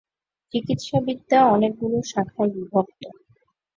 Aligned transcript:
চিকিৎসাবিদ্যা 0.53 1.39
অনেকগুলো 1.47 1.97
শাখায় 2.05 2.51
বিভক্ত। 2.53 3.01